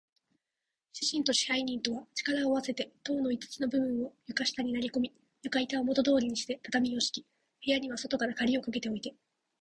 [0.93, 7.27] 主人と支配人とは、力をあわせて塔の五つの部分を床下に投げこみ、床板をもとどおりにして、畳をしき、部
[7.67, 9.13] 屋には外からかぎをかけておいて、